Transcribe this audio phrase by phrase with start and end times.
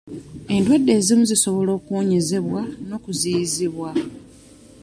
[0.55, 3.89] Endwadde ezimu zisobola okuwonyezebwa n'okuziyizibwa.